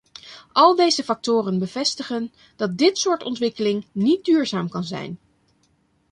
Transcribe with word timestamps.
Al 0.51 0.75
deze 0.75 1.03
factoren 1.03 1.59
bevestigen 1.59 2.31
dat 2.55 2.77
dit 2.77 2.97
soort 2.97 3.23
ontwikkeling 3.23 3.85
niet 3.91 4.25
duurzaam 4.25 4.69
kan 4.69 4.83
zijn. 4.83 5.19